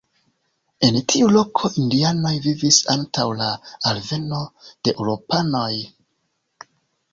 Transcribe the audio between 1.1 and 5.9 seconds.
tiu loko indianoj vivis antaŭ la alveno de eŭropanoj.